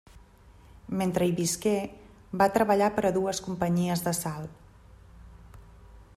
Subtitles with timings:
[1.01, 1.73] Mentre hi visqué,
[2.43, 4.51] va treballar per a dues companyies de sal.